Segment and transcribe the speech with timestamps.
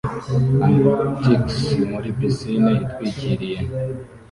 [1.05, 1.57] Antics
[1.89, 3.59] muri pisine itwikiriye